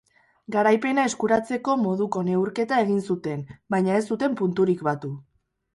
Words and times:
Garaipena 0.53 1.03
eskuratzeko 1.09 1.75
moduko 1.83 2.23
neurketa 2.31 2.81
egin 2.87 3.05
zuten, 3.13 3.45
baina 3.77 4.01
ez 4.01 4.05
zuten 4.13 4.41
punturik 4.43 4.85
batu. 4.91 5.19